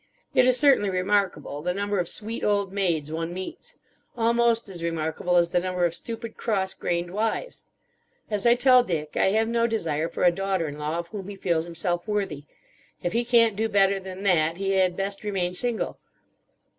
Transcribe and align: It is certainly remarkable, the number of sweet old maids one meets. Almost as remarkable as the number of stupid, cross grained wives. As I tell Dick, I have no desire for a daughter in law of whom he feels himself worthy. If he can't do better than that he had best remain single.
It 0.33 0.45
is 0.47 0.57
certainly 0.59 0.89
remarkable, 0.89 1.61
the 1.61 1.75
number 1.75 1.99
of 1.99 2.09
sweet 2.09 2.43
old 2.43 2.73
maids 2.73 3.11
one 3.11 3.35
meets. 3.35 3.75
Almost 4.17 4.67
as 4.67 4.81
remarkable 4.81 5.37
as 5.37 5.51
the 5.51 5.59
number 5.59 5.85
of 5.85 5.93
stupid, 5.93 6.35
cross 6.37 6.73
grained 6.73 7.11
wives. 7.11 7.67
As 8.27 8.47
I 8.47 8.55
tell 8.55 8.83
Dick, 8.83 9.15
I 9.15 9.25
have 9.33 9.47
no 9.47 9.67
desire 9.67 10.09
for 10.09 10.23
a 10.23 10.31
daughter 10.31 10.67
in 10.67 10.79
law 10.79 10.97
of 10.97 11.09
whom 11.09 11.27
he 11.27 11.35
feels 11.35 11.65
himself 11.65 12.07
worthy. 12.07 12.45
If 13.03 13.13
he 13.13 13.23
can't 13.23 13.55
do 13.55 13.69
better 13.69 13.99
than 13.99 14.23
that 14.23 14.57
he 14.57 14.71
had 14.71 14.97
best 14.97 15.23
remain 15.23 15.53
single. 15.53 15.99